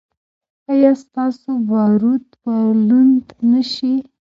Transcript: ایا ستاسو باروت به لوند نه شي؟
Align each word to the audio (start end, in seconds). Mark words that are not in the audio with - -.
ایا 0.71 0.91
ستاسو 1.03 1.49
باروت 1.69 2.25
به 2.41 2.55
لوند 2.87 3.25
نه 3.51 3.61
شي؟ 3.71 3.93